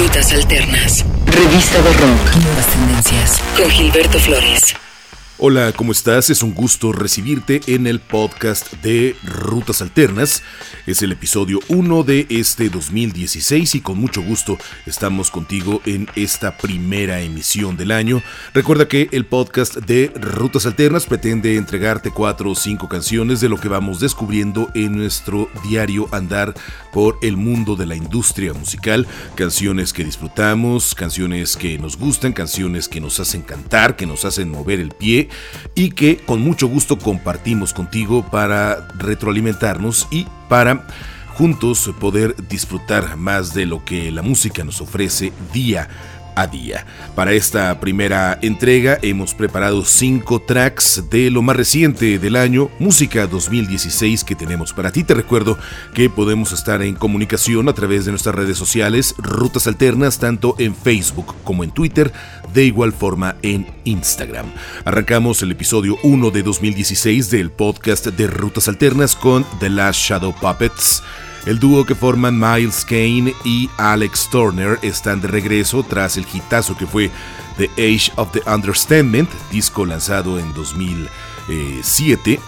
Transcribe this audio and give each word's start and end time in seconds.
Rutas 0.00 0.32
Alternas. 0.32 1.04
Revista 1.26 1.82
de 1.82 1.92
Rock. 1.92 2.36
Nuevas 2.42 2.66
tendencias. 2.68 3.38
Con 3.54 3.70
Gilberto 3.70 4.18
Flores. 4.18 4.74
Hola, 5.42 5.72
¿cómo 5.74 5.92
estás? 5.92 6.28
Es 6.28 6.42
un 6.42 6.52
gusto 6.52 6.92
recibirte 6.92 7.62
en 7.66 7.86
el 7.86 7.98
podcast 7.98 8.74
de 8.82 9.16
Rutas 9.24 9.80
Alternas. 9.80 10.42
Es 10.86 11.00
el 11.00 11.12
episodio 11.12 11.60
1 11.68 12.02
de 12.02 12.26
este 12.28 12.68
2016 12.68 13.76
y 13.76 13.80
con 13.80 13.96
mucho 13.96 14.20
gusto 14.20 14.58
estamos 14.84 15.30
contigo 15.30 15.80
en 15.86 16.08
esta 16.14 16.58
primera 16.58 17.22
emisión 17.22 17.78
del 17.78 17.90
año. 17.90 18.22
Recuerda 18.52 18.86
que 18.86 19.08
el 19.12 19.24
podcast 19.24 19.76
de 19.76 20.12
Rutas 20.14 20.66
Alternas 20.66 21.06
pretende 21.06 21.56
entregarte 21.56 22.10
cuatro 22.10 22.50
o 22.50 22.54
cinco 22.54 22.90
canciones 22.90 23.40
de 23.40 23.48
lo 23.48 23.56
que 23.56 23.68
vamos 23.68 23.98
descubriendo 23.98 24.68
en 24.74 24.94
nuestro 24.94 25.48
diario 25.66 26.06
andar 26.12 26.52
por 26.92 27.16
el 27.22 27.38
mundo 27.38 27.76
de 27.76 27.86
la 27.86 27.96
industria 27.96 28.52
musical. 28.52 29.06
Canciones 29.36 29.94
que 29.94 30.04
disfrutamos, 30.04 30.94
canciones 30.94 31.56
que 31.56 31.78
nos 31.78 31.96
gustan, 31.96 32.34
canciones 32.34 32.88
que 32.88 33.00
nos 33.00 33.20
hacen 33.20 33.40
cantar, 33.40 33.96
que 33.96 34.04
nos 34.04 34.26
hacen 34.26 34.50
mover 34.50 34.80
el 34.80 34.90
pie 34.90 35.29
y 35.74 35.90
que 35.90 36.18
con 36.18 36.40
mucho 36.40 36.68
gusto 36.68 36.98
compartimos 36.98 37.72
contigo 37.72 38.28
para 38.30 38.88
retroalimentarnos 38.98 40.08
y 40.10 40.26
para 40.48 40.86
juntos 41.34 41.90
poder 41.98 42.34
disfrutar 42.48 43.16
más 43.16 43.54
de 43.54 43.66
lo 43.66 43.84
que 43.84 44.10
la 44.10 44.22
música 44.22 44.64
nos 44.64 44.80
ofrece 44.80 45.32
día 45.52 45.88
Para 47.14 47.32
esta 47.32 47.80
primera 47.80 48.38
entrega 48.40 48.98
hemos 49.02 49.34
preparado 49.34 49.84
cinco 49.84 50.40
tracks 50.40 51.04
de 51.10 51.30
lo 51.30 51.42
más 51.42 51.54
reciente 51.54 52.18
del 52.18 52.34
año, 52.34 52.70
música 52.78 53.26
2016 53.26 54.24
que 54.24 54.34
tenemos 54.34 54.72
para 54.72 54.90
ti. 54.90 55.04
Te 55.04 55.12
recuerdo 55.12 55.58
que 55.92 56.08
podemos 56.08 56.52
estar 56.52 56.80
en 56.80 56.94
comunicación 56.94 57.68
a 57.68 57.74
través 57.74 58.06
de 58.06 58.12
nuestras 58.12 58.34
redes 58.34 58.56
sociales, 58.56 59.14
Rutas 59.18 59.66
Alternas, 59.66 60.18
tanto 60.18 60.54
en 60.58 60.74
Facebook 60.74 61.34
como 61.44 61.62
en 61.62 61.72
Twitter, 61.72 62.10
de 62.54 62.64
igual 62.64 62.94
forma 62.94 63.36
en 63.42 63.66
Instagram. 63.84 64.46
Arrancamos 64.86 65.42
el 65.42 65.50
episodio 65.50 65.98
1 66.02 66.30
de 66.30 66.42
2016 66.42 67.30
del 67.30 67.50
podcast 67.50 68.06
de 68.06 68.26
Rutas 68.28 68.66
Alternas 68.66 69.14
con 69.14 69.44
The 69.58 69.68
Last 69.68 70.00
Shadow 70.00 70.34
Puppets. 70.40 71.02
El 71.46 71.58
dúo 71.58 71.86
que 71.86 71.94
forman 71.94 72.38
Miles 72.38 72.84
Kane 72.84 73.34
y 73.44 73.70
Alex 73.78 74.28
Turner 74.30 74.78
están 74.82 75.20
de 75.20 75.28
regreso 75.28 75.82
tras 75.82 76.16
el 76.16 76.26
hitazo 76.30 76.76
que 76.76 76.86
fue 76.86 77.10
The 77.56 77.70
Age 77.78 78.12
of 78.16 78.30
the 78.32 78.42
Understandment, 78.46 79.30
disco 79.50 79.86
lanzado 79.86 80.38
en 80.38 80.52
2007. 80.52 82.40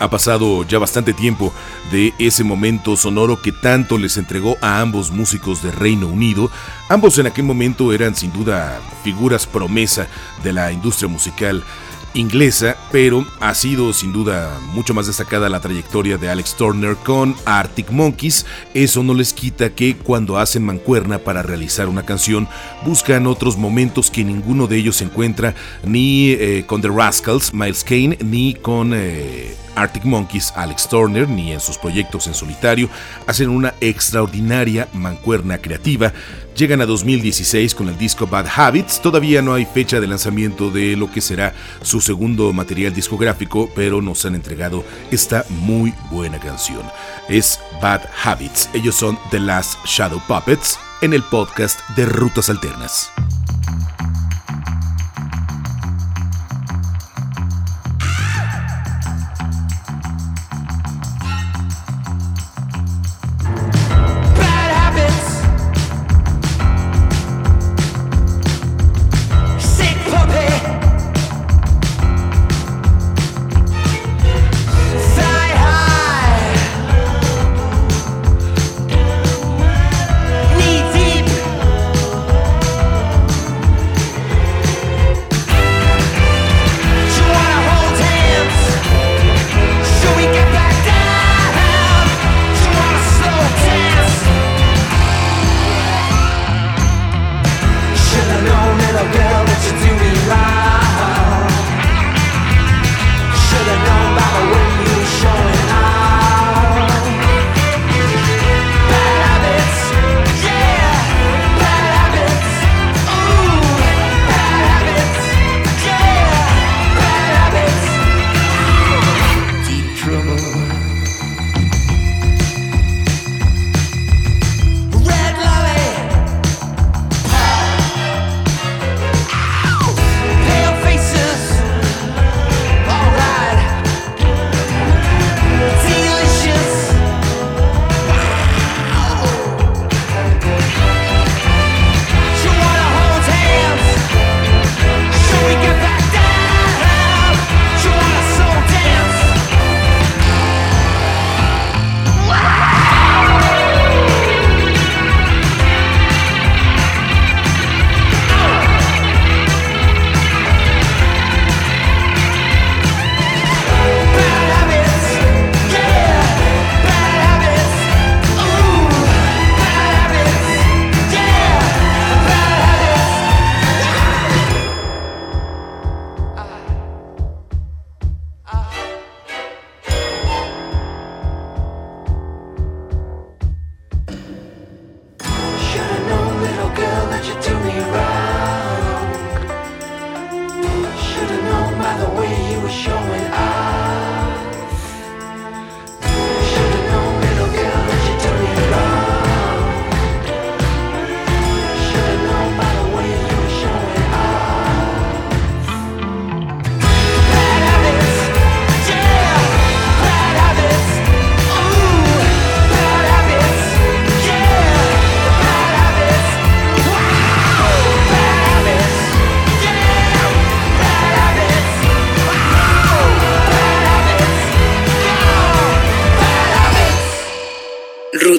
Ha 0.00 0.08
pasado 0.08 0.62
ya 0.62 0.78
bastante 0.78 1.12
tiempo 1.12 1.52
de 1.90 2.14
ese 2.20 2.44
momento 2.44 2.96
sonoro 2.96 3.42
que 3.42 3.50
tanto 3.50 3.98
les 3.98 4.16
entregó 4.16 4.56
a 4.60 4.80
ambos 4.80 5.10
músicos 5.10 5.60
de 5.60 5.72
Reino 5.72 6.06
Unido. 6.06 6.52
Ambos 6.88 7.18
en 7.18 7.26
aquel 7.26 7.44
momento 7.44 7.92
eran 7.92 8.14
sin 8.14 8.32
duda 8.32 8.80
figuras 9.02 9.44
promesa 9.44 10.06
de 10.44 10.52
la 10.52 10.70
industria 10.70 11.08
musical 11.08 11.64
inglesa, 12.14 12.76
pero 12.90 13.26
ha 13.40 13.54
sido 13.54 13.92
sin 13.92 14.12
duda 14.12 14.58
mucho 14.72 14.94
más 14.94 15.06
destacada 15.06 15.48
la 15.48 15.60
trayectoria 15.60 16.18
de 16.18 16.30
Alex 16.30 16.56
Turner 16.56 16.96
con 16.96 17.34
Arctic 17.44 17.90
Monkeys. 17.90 18.46
Eso 18.74 19.02
no 19.02 19.14
les 19.14 19.32
quita 19.32 19.70
que 19.70 19.96
cuando 19.96 20.38
hacen 20.38 20.64
mancuerna 20.64 21.18
para 21.18 21.42
realizar 21.42 21.88
una 21.88 22.04
canción 22.04 22.48
buscan 22.84 23.26
otros 23.26 23.56
momentos 23.56 24.10
que 24.10 24.24
ninguno 24.24 24.66
de 24.66 24.76
ellos 24.76 25.00
encuentra 25.02 25.54
ni 25.84 26.30
eh, 26.30 26.64
con 26.66 26.80
The 26.80 26.88
Rascals, 26.88 27.52
Miles 27.52 27.84
Kane, 27.84 28.18
ni 28.20 28.54
con... 28.54 28.92
Eh, 28.94 29.56
Arctic 29.78 30.04
Monkeys, 30.04 30.52
Alex 30.56 30.88
Turner, 30.88 31.28
ni 31.28 31.52
en 31.52 31.60
sus 31.60 31.78
proyectos 31.78 32.26
en 32.26 32.34
solitario, 32.34 32.88
hacen 33.26 33.48
una 33.48 33.74
extraordinaria 33.80 34.88
mancuerna 34.92 35.58
creativa. 35.58 36.12
Llegan 36.58 36.80
a 36.80 36.86
2016 36.86 37.72
con 37.72 37.88
el 37.88 37.96
disco 37.96 38.26
Bad 38.26 38.48
Habits, 38.56 39.00
todavía 39.00 39.40
no 39.42 39.54
hay 39.54 39.64
fecha 39.64 40.00
de 40.00 40.08
lanzamiento 40.08 40.72
de 40.72 40.96
lo 40.96 41.08
que 41.08 41.20
será 41.20 41.54
su 41.82 42.00
segundo 42.00 42.52
material 42.52 42.92
discográfico, 42.92 43.70
pero 43.76 44.02
nos 44.02 44.24
han 44.24 44.34
entregado 44.34 44.84
esta 45.12 45.44
muy 45.50 45.94
buena 46.10 46.40
canción. 46.40 46.82
Es 47.28 47.60
Bad 47.80 48.00
Habits, 48.24 48.70
ellos 48.74 48.96
son 48.96 49.16
The 49.30 49.38
Last 49.38 49.78
Shadow 49.86 50.20
Puppets 50.26 50.80
en 51.00 51.12
el 51.12 51.22
podcast 51.22 51.78
de 51.96 52.06
Rutas 52.06 52.50
Alternas. 52.50 53.12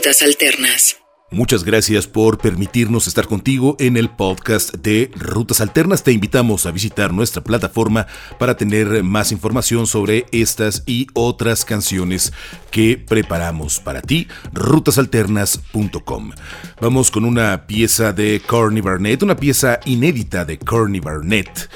Rutas 0.09 0.23
Alternas. 0.23 0.97
Muchas 1.29 1.63
gracias 1.63 2.07
por 2.07 2.39
permitirnos 2.39 3.05
estar 3.05 3.27
contigo 3.27 3.75
en 3.77 3.95
el 3.95 4.09
podcast 4.09 4.73
de 4.73 5.11
Rutas 5.15 5.61
Alternas. 5.61 6.01
Te 6.01 6.11
invitamos 6.11 6.65
a 6.65 6.71
visitar 6.71 7.13
nuestra 7.13 7.43
plataforma 7.43 8.07
para 8.39 8.57
tener 8.57 9.03
más 9.03 9.31
información 9.31 9.85
sobre 9.85 10.25
estas 10.31 10.81
y 10.87 11.05
otras 11.13 11.63
canciones 11.63 12.33
que 12.71 12.97
preparamos 12.97 13.79
para 13.79 14.01
ti, 14.01 14.27
rutasalternas.com. 14.51 16.31
Vamos 16.81 17.11
con 17.11 17.23
una 17.23 17.67
pieza 17.67 18.11
de 18.11 18.41
Corny 18.43 18.81
Barnett, 18.81 19.21
una 19.21 19.35
pieza 19.35 19.79
inédita 19.85 20.43
de 20.43 20.57
Corny 20.57 21.01
Barnett. 21.01 21.69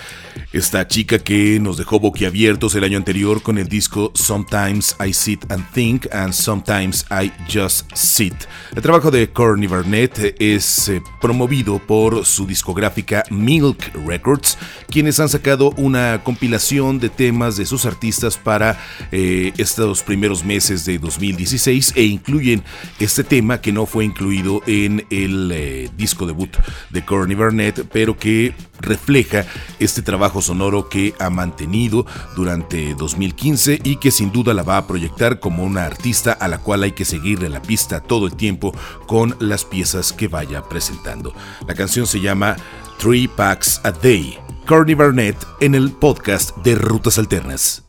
Esta 0.52 0.88
chica 0.88 1.20
que 1.20 1.60
nos 1.60 1.78
dejó 1.78 2.00
boquiabiertos 2.00 2.76
el 2.76 2.84
año 2.84 2.98
anterior 2.98 3.42
con 3.42 3.58
el 3.58 3.68
disco 3.68 4.12
Sometimes 4.16 4.96
I 5.06 5.14
Sit 5.14 5.52
and 5.52 5.66
Think 5.72 6.08
and 6.14 6.34
Sometimes 6.34 7.06
I 7.10 7.32
Just 7.52 7.92
Sit. 7.96 8.36
El 8.76 8.82
trabajo 8.82 9.12
de 9.12 9.30
Courtney 9.30 9.68
Barnett 9.68 10.36
es 10.40 10.90
eh, 10.90 11.02
promovido 11.22 11.80
por 11.80 12.26
su 12.26 12.46
discográfica 12.48 13.24
Milk 13.30 13.92
Records, 14.08 14.58
quienes 14.90 15.20
han 15.20 15.30
sacado 15.30 15.72
una 15.78 16.24
compilación 16.24 17.00
de 17.00 17.10
temas 17.10 17.58
de 17.58 17.66
sus 17.66 17.86
artistas 17.86 18.38
para 18.38 18.80
eh, 19.12 19.54
estos 19.58 20.04
primeros 20.04 20.44
meses 20.44 20.86
de 20.86 20.98
2016 21.00 21.94
e 21.96 22.04
incluyen 22.04 22.64
este 23.00 23.24
tema 23.24 23.62
que 23.62 23.72
no 23.72 23.86
fue 23.86 24.06
incluido 24.06 24.62
en 24.66 25.06
el 25.10 25.52
eh, 25.52 25.90
disco 25.98 26.26
debut 26.26 26.56
de 26.90 27.06
Courtney 27.06 27.36
Barnett, 27.36 27.88
pero 27.92 28.18
que 28.18 28.54
refleja 28.82 29.46
este 29.80 30.02
trabajo 30.02 30.23
sonoro 30.42 30.90
que 30.90 31.14
ha 31.20 31.30
mantenido 31.30 32.06
durante 32.36 32.96
2015 32.96 33.80
y 33.84 33.98
que 33.98 34.12
sin 34.12 34.32
duda 34.32 34.54
la 34.54 34.64
va 34.64 34.78
a 34.78 34.88
proyectar 34.88 35.40
como 35.40 35.64
una 35.64 35.86
artista 35.86 36.34
a 36.34 36.48
la 36.48 36.60
cual 36.60 36.84
hay 36.84 36.92
que 36.92 37.06
seguirle 37.06 37.50
la 37.50 37.62
pista 37.62 38.02
todo 38.02 38.28
el 38.28 38.36
tiempo 38.36 38.74
con 39.08 39.36
las 39.40 39.66
piezas 39.66 40.14
que 40.14 40.28
vaya 40.28 40.64
presentando. 40.64 41.34
La 41.68 41.74
canción 41.74 42.08
se 42.08 42.20
llama 42.20 42.56
Three 43.00 43.28
Packs 43.28 43.82
a 43.84 43.92
Day. 43.92 44.38
Courtney 44.68 44.96
Barnett 44.96 45.36
en 45.60 45.76
el 45.76 45.92
podcast 45.92 46.56
de 46.58 46.76
Rutas 46.76 47.18
Alternas. 47.18 47.84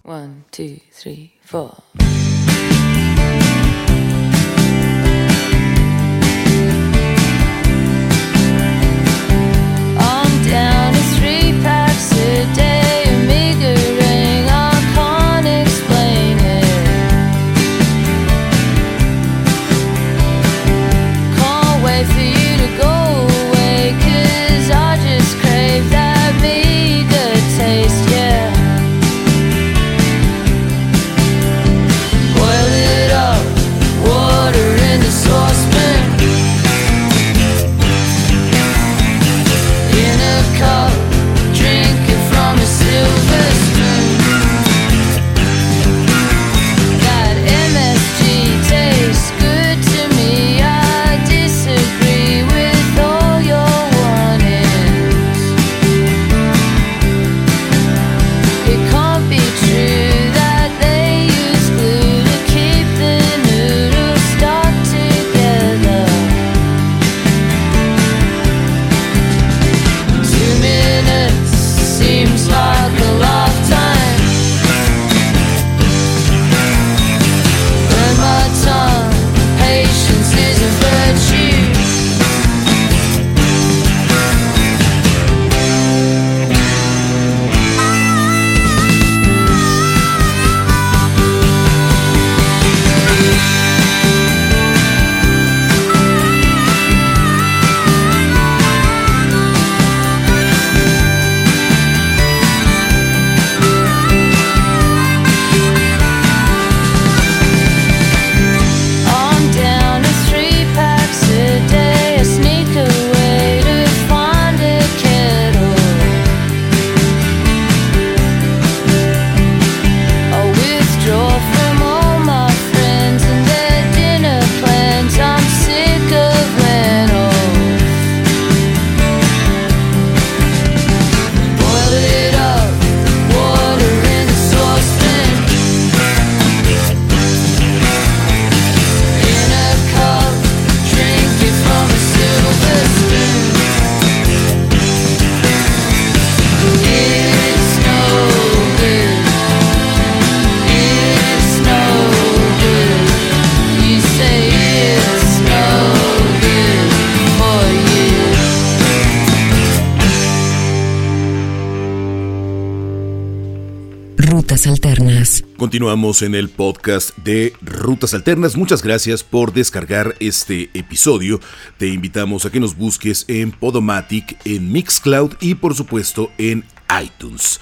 Alternas. 164.37 165.45
Continuamos 165.57 166.23
en 166.23 166.35
el 166.35 166.49
podcast 166.49 167.17
de 167.19 167.53
Rutas 167.63 168.15
Alternas. 168.15 168.57
Muchas 168.57 168.83
gracias 168.83 169.23
por 169.23 169.53
descargar 169.53 170.17
este 170.19 170.71
episodio. 170.75 171.41
Te 171.79 171.87
invitamos 171.87 172.45
a 172.45 172.51
que 172.51 172.59
nos 172.59 172.77
busques 172.77 173.27
en 173.29 173.53
Podomatic, 173.53 174.37
en 174.45 174.73
Mixcloud 174.73 175.35
y 175.41 175.55
por 175.55 175.77
supuesto 175.77 176.33
en 176.37 176.65
iTunes. 177.01 177.61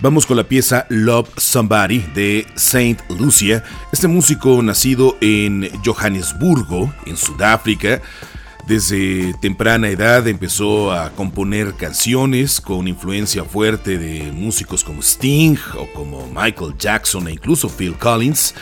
Vamos 0.00 0.26
con 0.26 0.36
la 0.36 0.44
pieza 0.44 0.84
Love 0.90 1.30
Somebody 1.38 2.00
de 2.14 2.46
Saint 2.54 3.00
Lucia, 3.18 3.64
este 3.90 4.06
músico 4.06 4.62
nacido 4.62 5.16
en 5.22 5.70
Johannesburgo, 5.84 6.92
en 7.06 7.16
Sudáfrica, 7.16 8.02
desde 8.66 9.34
temprana 9.34 9.88
edad 9.88 10.26
empezó 10.28 10.92
a 10.92 11.10
componer 11.10 11.74
canciones 11.74 12.60
con 12.60 12.88
influencia 12.88 13.44
fuerte 13.44 13.98
de 13.98 14.30
músicos 14.32 14.84
como 14.84 15.02
Sting 15.02 15.56
o 15.76 15.86
como 15.92 16.26
Michael 16.28 16.74
Jackson 16.78 17.28
e 17.28 17.32
incluso 17.32 17.68
Phil 17.68 17.94
Collins. 17.94 18.54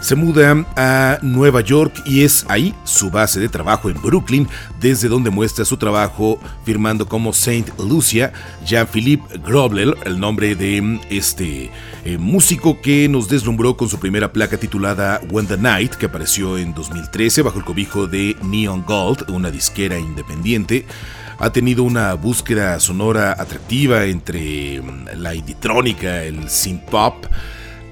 Se 0.00 0.14
muda 0.14 0.64
a 0.76 1.18
Nueva 1.22 1.60
York 1.60 2.02
y 2.06 2.22
es 2.22 2.46
ahí 2.48 2.74
su 2.84 3.10
base 3.10 3.40
de 3.40 3.48
trabajo 3.48 3.90
en 3.90 4.00
Brooklyn, 4.00 4.48
desde 4.80 5.08
donde 5.08 5.30
muestra 5.30 5.64
su 5.64 5.76
trabajo 5.76 6.38
firmando 6.64 7.08
como 7.08 7.32
Saint 7.32 7.68
Lucia, 7.78 8.32
Jean-Philippe 8.64 9.38
Grobler, 9.38 9.96
el 10.04 10.20
nombre 10.20 10.54
de 10.54 11.00
este 11.10 11.70
eh, 12.04 12.16
músico 12.16 12.80
que 12.80 13.08
nos 13.08 13.28
deslumbró 13.28 13.76
con 13.76 13.88
su 13.88 13.98
primera 13.98 14.32
placa 14.32 14.56
titulada 14.56 15.20
When 15.30 15.46
the 15.46 15.56
Night, 15.56 15.94
que 15.94 16.06
apareció 16.06 16.56
en 16.58 16.74
2013 16.74 17.42
bajo 17.42 17.58
el 17.58 17.64
cobijo 17.64 18.06
de 18.06 18.36
Neon 18.42 18.84
Gold, 18.86 19.28
una 19.30 19.50
disquera 19.50 19.98
independiente. 19.98 20.86
Ha 21.40 21.50
tenido 21.50 21.82
una 21.82 22.14
búsqueda 22.14 22.78
sonora 22.80 23.32
atractiva 23.32 24.04
entre 24.04 24.80
mm, 24.80 25.06
la 25.16 25.34
inditrónica, 25.34 26.22
el 26.22 26.48
synth 26.48 26.84
pop, 26.84 27.26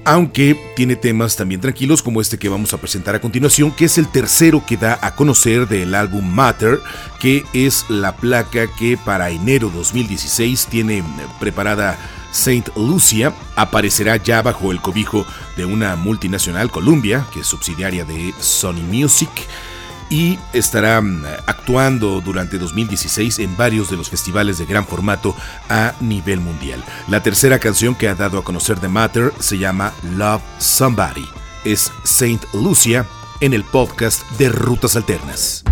aunque 0.07 0.57
tiene 0.73 0.95
temas 0.95 1.35
también 1.35 1.59
tranquilos 1.59 2.01
como 2.01 2.21
este 2.21 2.37
que 2.37 2.47
vamos 2.47 2.73
a 2.73 2.77
presentar 2.77 3.13
a 3.13 3.19
continuación, 3.19 3.71
que 3.71 3.83
es 3.83 3.97
el 3.97 4.07
tercero 4.07 4.63
que 4.65 4.77
da 4.77 4.97
a 5.01 5.15
conocer 5.15 5.67
del 5.67 5.93
álbum 5.93 6.25
Matter, 6.25 6.79
que 7.19 7.43
es 7.51 7.83
la 7.89 8.15
placa 8.15 8.67
que 8.79 8.97
para 8.97 9.29
enero 9.31 9.69
2016 9.69 10.67
tiene 10.67 11.03
preparada 11.41 11.99
Saint 12.31 12.69
Lucia 12.77 13.33
aparecerá 13.57 14.15
ya 14.15 14.41
bajo 14.41 14.71
el 14.71 14.79
cobijo 14.79 15.25
de 15.57 15.65
una 15.65 15.97
multinacional 15.97 16.71
Columbia, 16.71 17.27
que 17.33 17.41
es 17.41 17.47
subsidiaria 17.47 18.05
de 18.05 18.33
Sony 18.39 18.83
Music, 18.89 19.29
y 20.09 20.39
estará 20.53 20.97
actuando 21.45 22.21
durante 22.21 22.57
2016 22.57 23.39
en 23.39 23.55
varios 23.57 23.89
de 23.89 23.97
los 23.97 24.09
festivales 24.09 24.57
de 24.57 24.65
gran 24.65 24.85
formato 24.85 25.35
a 25.69 25.93
nivel 25.99 26.39
mundial. 26.39 26.83
La 27.07 27.21
tercera 27.21 27.59
canción 27.59 27.95
que 27.95 28.07
ha 28.07 28.15
dado 28.15 28.37
a 28.37 28.43
conocer 28.43 28.79
The 28.79 28.87
Matter 28.87 29.33
se 29.39 29.57
llama 29.57 29.93
Love 30.15 30.41
Somebody. 30.59 31.27
Es 31.63 31.91
Saint 32.03 32.43
Lucia 32.53 33.05
en 33.39 33.53
el 33.53 33.63
podcast 33.63 34.23
de 34.37 34.49
Rutas 34.49 34.95
Alternas. 34.95 35.66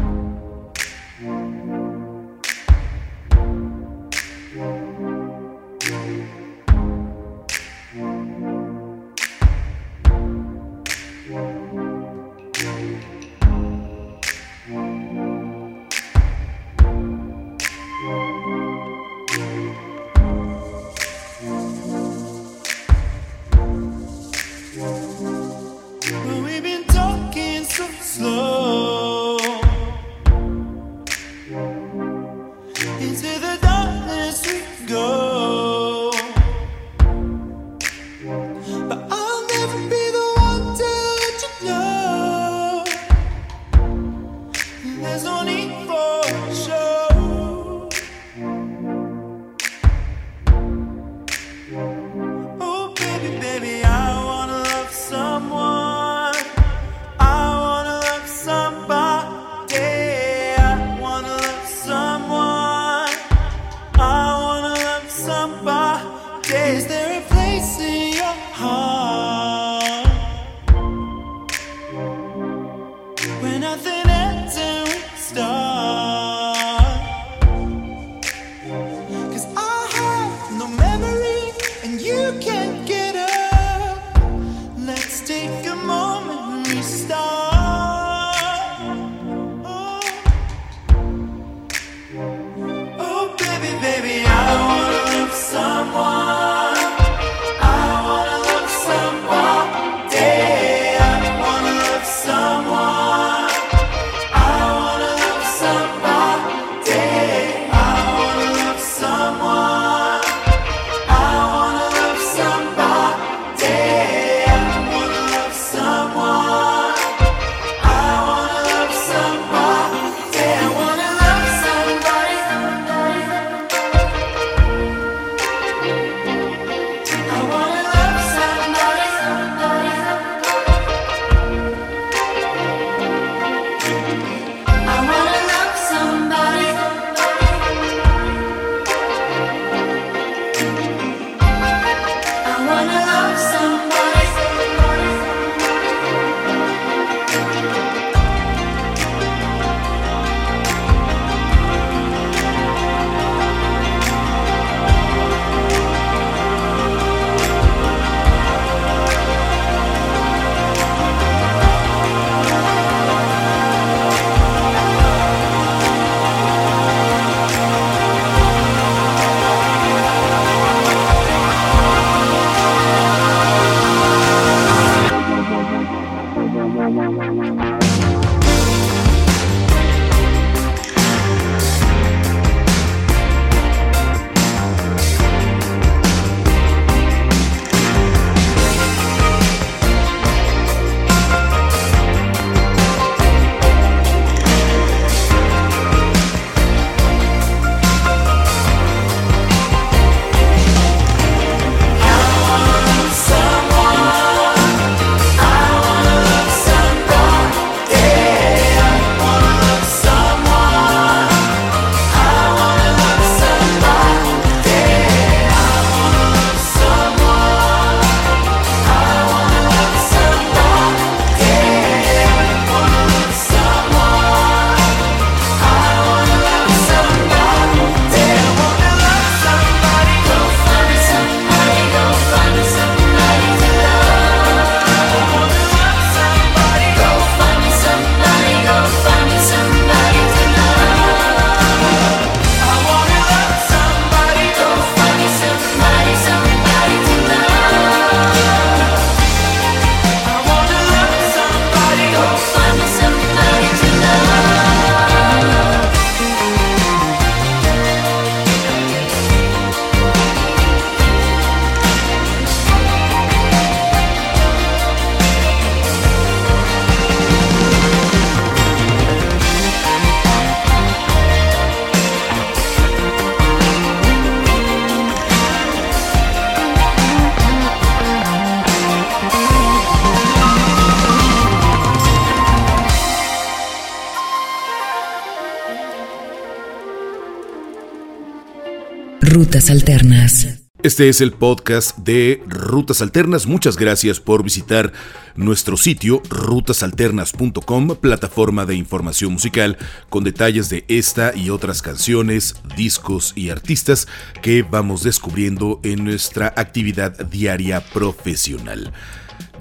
Este 290.83 291.07
es 291.07 291.21
el 291.21 291.31
podcast 291.31 291.97
de 291.99 292.43
Rutas 292.45 293.01
Alternas. 293.01 293.47
Muchas 293.47 293.77
gracias 293.77 294.19
por 294.19 294.43
visitar 294.43 294.91
nuestro 295.35 295.77
sitio 295.77 296.21
rutasalternas.com, 296.29 297.95
plataforma 297.95 298.65
de 298.65 298.75
información 298.75 299.31
musical 299.31 299.77
con 300.09 300.25
detalles 300.25 300.69
de 300.69 300.83
esta 300.89 301.33
y 301.33 301.51
otras 301.51 301.81
canciones, 301.81 302.55
discos 302.75 303.31
y 303.35 303.49
artistas 303.49 304.09
que 304.41 304.61
vamos 304.61 305.03
descubriendo 305.03 305.79
en 305.83 306.03
nuestra 306.03 306.53
actividad 306.57 307.25
diaria 307.25 307.79
profesional. 307.81 308.91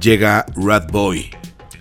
Llega 0.01 0.45
Rat 0.57 0.91
Boy, 0.91 1.31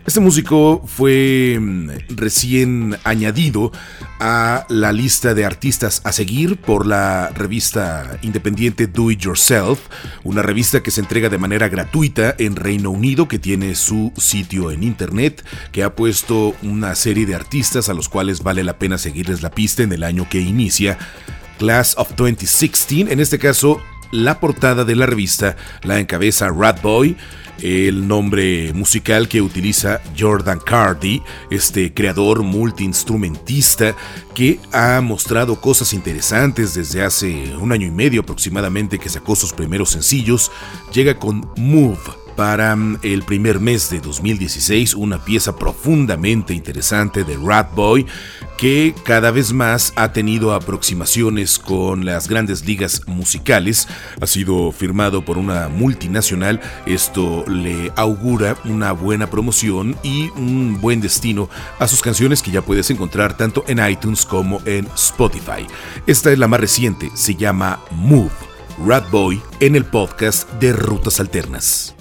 este 0.05 0.19
músico 0.19 0.83
fue 0.85 1.57
mm, 1.59 1.89
recién 2.09 2.97
añadido 3.03 3.71
a 4.19 4.65
la 4.69 4.91
lista 4.91 5.33
de 5.33 5.45
artistas 5.45 6.01
a 6.03 6.11
seguir 6.11 6.57
por 6.57 6.85
la 6.85 7.29
revista 7.29 8.17
independiente 8.21 8.87
Do 8.87 9.11
It 9.11 9.19
Yourself, 9.19 9.79
una 10.23 10.41
revista 10.41 10.83
que 10.83 10.91
se 10.91 11.01
entrega 11.01 11.29
de 11.29 11.37
manera 11.37 11.69
gratuita 11.69 12.35
en 12.37 12.55
Reino 12.55 12.91
Unido, 12.91 13.27
que 13.27 13.39
tiene 13.39 13.75
su 13.75 14.11
sitio 14.17 14.71
en 14.71 14.83
internet, 14.83 15.45
que 15.71 15.83
ha 15.83 15.95
puesto 15.95 16.53
una 16.61 16.95
serie 16.95 17.25
de 17.25 17.35
artistas 17.35 17.87
a 17.87 17.93
los 17.93 18.09
cuales 18.09 18.43
vale 18.43 18.63
la 18.63 18.77
pena 18.77 18.97
seguirles 18.97 19.41
la 19.41 19.51
pista 19.51 19.83
en 19.83 19.93
el 19.93 20.03
año 20.03 20.27
que 20.29 20.41
inicia. 20.41 20.97
Class 21.59 21.95
of 21.97 22.09
2016, 22.15 23.09
en 23.09 23.19
este 23.19 23.39
caso 23.39 23.79
la 24.13 24.39
portada 24.39 24.85
de 24.85 24.95
la 24.95 25.07
revista 25.07 25.57
la 25.81 25.99
encabeza 25.99 26.49
Rat 26.49 26.81
Boy, 26.81 27.17
el 27.61 28.07
nombre 28.07 28.73
musical 28.73 29.27
que 29.27 29.41
utiliza 29.41 30.01
Jordan 30.17 30.59
Cardi, 30.59 31.21
este 31.49 31.93
creador 31.93 32.43
multiinstrumentista 32.43 33.95
que 34.33 34.59
ha 34.71 35.01
mostrado 35.01 35.59
cosas 35.61 35.93
interesantes 35.93 36.73
desde 36.73 37.03
hace 37.03 37.55
un 37.57 37.71
año 37.71 37.87
y 37.87 37.91
medio 37.91 38.21
aproximadamente 38.21 38.99
que 38.99 39.09
sacó 39.09 39.35
sus 39.35 39.53
primeros 39.53 39.91
sencillos, 39.91 40.51
llega 40.91 41.19
con 41.19 41.47
Move 41.57 42.22
para 42.35 42.75
mm, 42.75 42.99
el 43.03 43.23
primer 43.23 43.59
mes 43.59 43.89
de 43.89 43.99
2016, 43.99 44.93
una 44.95 45.23
pieza 45.23 45.55
profundamente 45.55 46.53
interesante 46.53 47.23
de 47.23 47.37
Rat 47.37 47.73
Boy 47.75 48.05
que 48.57 48.95
cada 49.03 49.31
vez 49.31 49.51
más 49.51 49.93
ha 49.95 50.13
tenido 50.13 50.53
aproximaciones 50.53 51.59
con 51.59 52.05
las 52.05 52.27
grandes 52.27 52.65
ligas 52.65 53.01
musicales, 53.07 53.87
ha 54.21 54.27
sido 54.27 54.71
firmado 54.71 55.25
por 55.25 55.37
una 55.37 55.69
multinacional, 55.69 56.61
esto 56.85 57.43
le 57.47 57.91
augura 57.95 58.55
una 58.65 58.91
buena 58.91 59.27
promoción 59.29 59.95
y 60.03 60.29
un 60.35 60.79
buen 60.79 61.01
destino 61.01 61.49
a 61.79 61.87
sus 61.87 62.01
canciones 62.01 62.41
que 62.41 62.51
ya 62.51 62.61
puedes 62.61 62.89
encontrar 62.89 63.35
tanto 63.35 63.63
en 63.67 63.85
iTunes 63.85 64.25
como 64.25 64.61
en 64.65 64.87
Spotify. 64.95 65.67
Esta 66.07 66.31
es 66.31 66.39
la 66.39 66.47
más 66.47 66.59
reciente, 66.59 67.11
se 67.15 67.35
llama 67.35 67.79
Move. 67.91 68.42
Rat 68.79 69.09
Boy 69.11 69.41
en 69.59 69.75
el 69.75 69.85
podcast 69.85 70.49
de 70.53 70.73
Rutas 70.73 71.19
Alternas. 71.19 71.95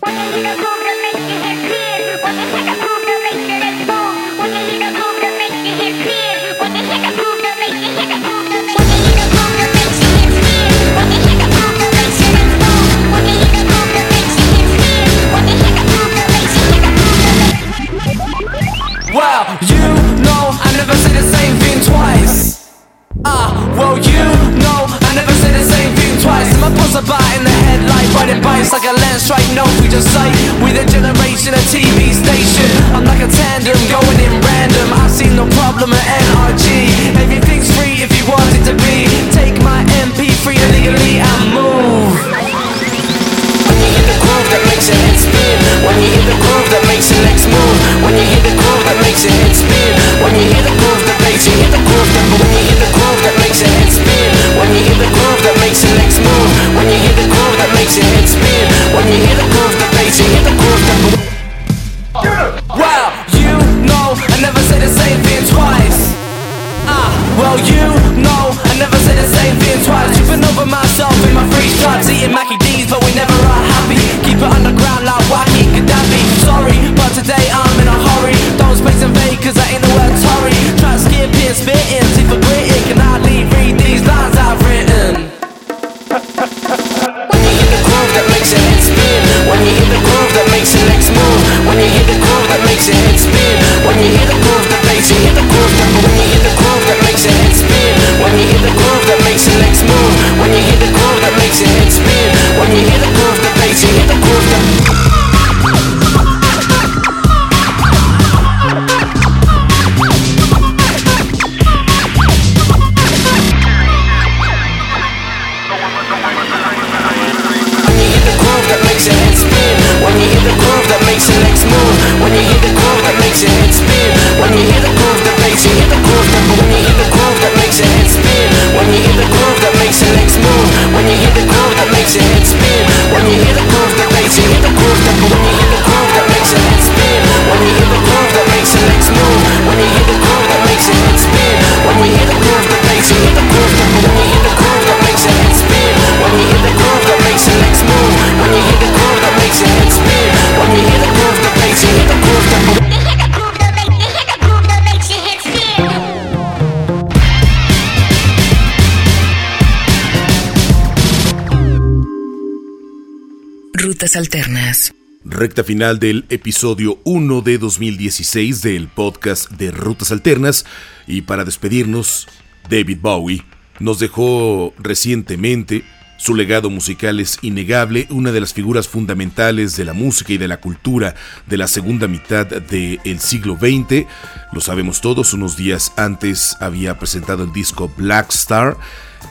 Alternas. 164.16 164.94
Recta 165.24 165.62
final 165.64 165.98
del 165.98 166.24
episodio 166.30 166.98
1 167.04 167.42
de 167.42 167.58
2016 167.58 168.62
del 168.62 168.88
podcast 168.88 169.50
de 169.50 169.70
Rutas 169.70 170.10
Alternas. 170.12 170.64
Y 171.06 171.22
para 171.22 171.44
despedirnos, 171.44 172.26
David 172.70 172.98
Bowie 173.02 173.44
nos 173.80 173.98
dejó 173.98 174.72
recientemente. 174.78 175.84
Su 176.16 176.34
legado 176.34 176.70
musical 176.70 177.20
es 177.20 177.38
innegable, 177.42 178.06
una 178.08 178.32
de 178.32 178.40
las 178.40 178.54
figuras 178.54 178.88
fundamentales 178.88 179.76
de 179.76 179.84
la 179.84 179.92
música 179.92 180.32
y 180.32 180.38
de 180.38 180.48
la 180.48 180.60
cultura 180.60 181.14
de 181.46 181.56
la 181.58 181.68
segunda 181.68 182.08
mitad 182.08 182.46
del 182.46 183.20
siglo 183.20 183.58
XX. 183.60 184.06
Lo 184.52 184.60
sabemos 184.60 185.02
todos, 185.02 185.34
unos 185.34 185.56
días 185.56 185.92
antes 185.96 186.56
había 186.60 186.98
presentado 186.98 187.44
el 187.44 187.52
disco 187.52 187.92
Black 187.96 188.30
Star 188.30 188.76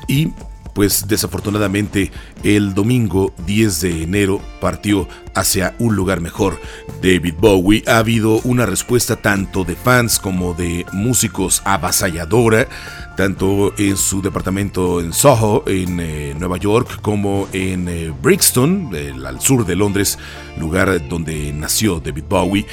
y 0.08 0.30
pues 0.74 1.08
desafortunadamente 1.08 2.12
el 2.44 2.74
domingo 2.74 3.34
10 3.46 3.82
de 3.82 4.04
enero 4.04 4.42
partió 4.60 5.08
hacia 5.36 5.76
un 5.80 5.96
lugar 5.96 6.22
mejor. 6.22 6.60
David 7.02 7.36
Bowie 7.40 7.84
ha 7.88 7.98
habido 7.98 8.40
una 8.44 8.66
respuesta 8.66 9.16
tanto 9.16 9.64
de 9.64 9.76
fans 9.76 10.20
como 10.20 10.54
de 10.54 10.86
músicos 10.92 11.62
avasalladora, 11.66 12.68
tanto 13.18 13.74
en 13.78 13.98
su 13.98 14.22
departamento 14.22 15.02
en 15.02 15.14
Soho, 15.14 15.64
en 15.68 16.00
eh, 16.00 16.36
Nueva 16.38 16.58
York, 16.58 17.00
como 17.02 17.48
en 17.54 17.88
eh, 17.88 18.14
Brixton, 18.22 18.92
al 19.26 19.42
sur 19.42 19.66
de 19.66 19.76
Londres, 19.76 20.18
lugar 20.60 21.08
donde 21.08 21.52
nació 21.54 22.00
David 22.00 22.24
Bowie. 22.30 22.66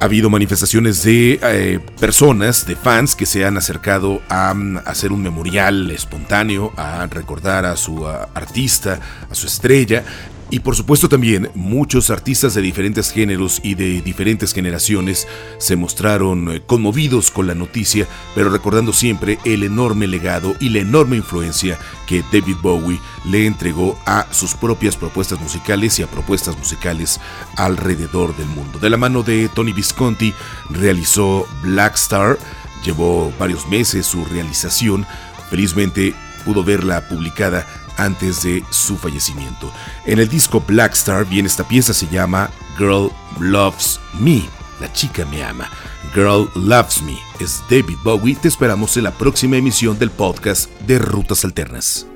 Ha 0.00 0.04
habido 0.04 0.30
manifestaciones 0.30 1.02
de 1.02 1.40
eh, 1.42 1.80
personas, 2.00 2.66
de 2.66 2.76
fans 2.76 3.16
que 3.16 3.26
se 3.26 3.44
han 3.44 3.56
acercado 3.56 4.22
a, 4.28 4.54
mm, 4.54 4.78
hacer 4.84 5.10
un 5.10 5.22
memorial 5.22 5.90
espontáneo, 5.90 6.72
a 6.76 7.06
recordar 7.06 7.66
a 7.66 7.76
su 7.76 8.06
artista, 8.06 9.00
a 9.28 9.34
su 9.34 9.46
estrella, 9.46 10.04
y 10.50 10.60
por 10.60 10.74
supuesto 10.74 11.08
también 11.08 11.50
muchos 11.54 12.10
artistas 12.10 12.54
de 12.54 12.62
diferentes 12.62 13.10
géneros 13.10 13.60
y 13.62 13.74
de 13.74 14.00
diferentes 14.00 14.52
generaciones 14.54 15.28
se 15.58 15.76
mostraron 15.76 16.50
eh, 16.50 16.62
conmovidos 16.64 17.30
con 17.30 17.46
la 17.46 17.54
noticia, 17.54 18.06
pero 18.34 18.48
recordando 18.48 18.92
siempre 18.92 19.38
el 19.44 19.62
enorme 19.62 20.06
legado 20.06 20.54
y 20.60 20.70
la 20.70 20.80
enorme 20.80 21.16
influencia 21.16 21.78
que 22.06 22.22
David 22.32 22.56
Bowie 22.62 23.00
le 23.26 23.46
entregó 23.46 23.98
a 24.06 24.26
sus 24.30 24.54
propias 24.54 24.96
propuestas 24.96 25.40
musicales 25.40 25.98
y 25.98 26.02
a 26.02 26.06
propuestas 26.06 26.56
musicales 26.56 27.20
alrededor 27.56 28.36
del 28.36 28.46
mundo. 28.46 28.78
De 28.78 28.90
la 28.90 28.96
mano 28.96 29.22
de 29.22 29.48
Tony 29.48 29.72
Visconti 29.72 30.32
realizó 30.70 31.46
Black 31.62 31.96
Star, 31.96 32.38
llevó 32.84 33.32
varios 33.38 33.68
meses 33.68 34.06
su 34.06 34.24
realización, 34.24 35.06
felizmente 35.50 36.14
pudo 36.44 36.64
verla 36.64 37.06
publicada 37.08 37.66
antes 37.98 38.42
de 38.42 38.64
su 38.70 38.96
fallecimiento. 38.96 39.70
En 40.06 40.18
el 40.18 40.28
disco 40.28 40.62
Black 40.66 40.94
Star 40.94 41.24
viene 41.26 41.48
esta 41.48 41.66
pieza, 41.66 41.92
se 41.92 42.06
llama 42.08 42.50
Girl 42.78 43.10
Loves 43.40 44.00
Me. 44.18 44.42
La 44.80 44.92
chica 44.92 45.24
me 45.26 45.42
ama. 45.42 45.68
Girl 46.14 46.48
Loves 46.54 47.02
Me. 47.02 47.18
Es 47.40 47.62
David 47.68 47.98
Bowie. 48.04 48.36
Te 48.36 48.48
esperamos 48.48 48.96
en 48.96 49.04
la 49.04 49.10
próxima 49.10 49.56
emisión 49.56 49.98
del 49.98 50.10
podcast 50.10 50.70
de 50.80 50.98
Rutas 50.98 51.44
Alternas. 51.44 52.06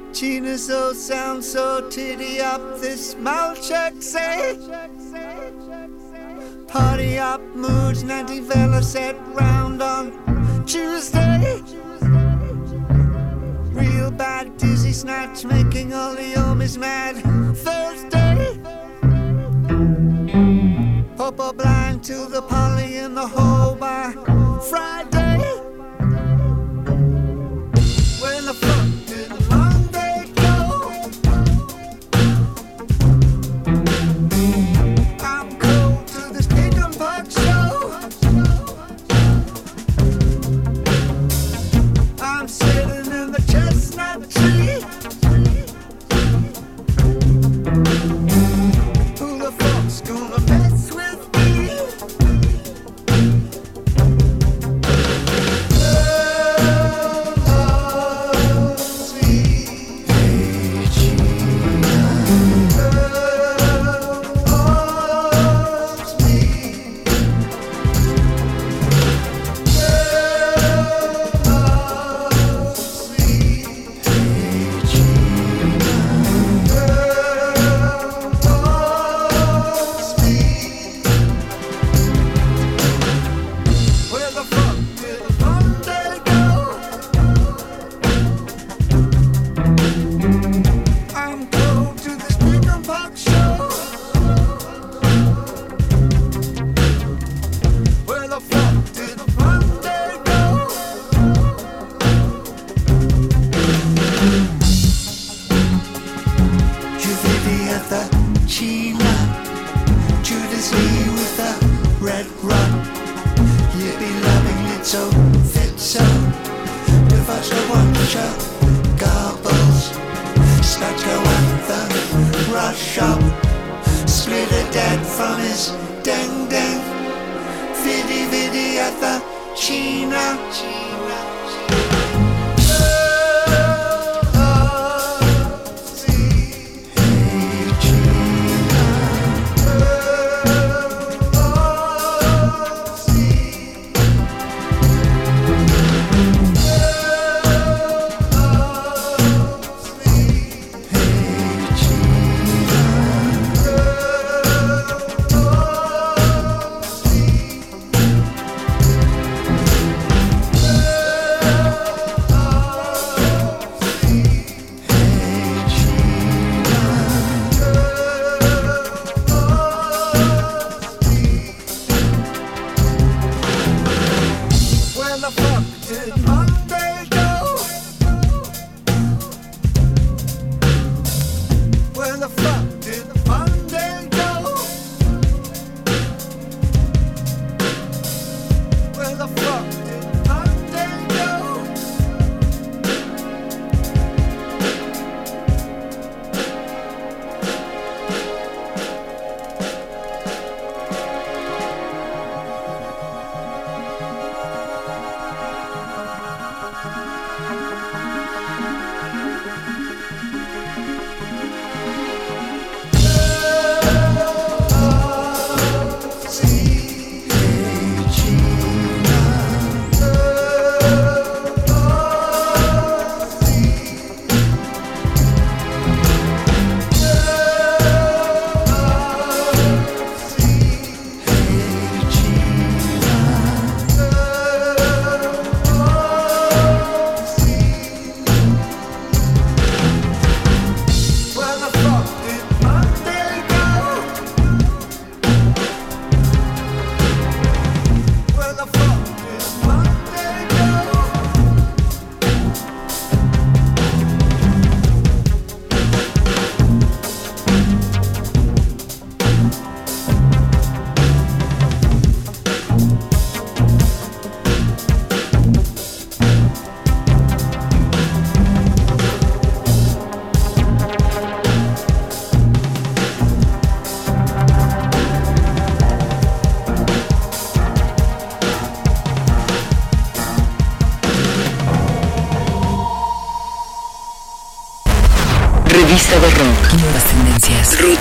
Party 6.73 7.19
up 7.19 7.43
moods, 7.55 8.03
set 8.81 9.15
round 9.35 9.83
on 9.83 10.65
Tuesday. 10.65 11.63
Real 13.75 14.11
bad 14.11 14.59
snatch, 14.93 15.45
making 15.45 15.95
all 15.95 16.15
the 16.15 16.35
homies 16.35 16.77
mad. 16.77 17.17
Thursday, 17.57 18.59
pop 21.17 21.39
a 21.41 21.53
blind 21.53 22.05
to 22.05 22.27
the 22.27 22.43
poly 22.43 22.97
in 22.97 23.15
the 23.15 23.27
hole 23.27 23.75
by 23.75 24.13
Friday. 24.69 25.39
When 28.21 28.45
the 28.45 29.02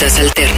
Rutas 0.02 0.18
alternas. 0.18 0.51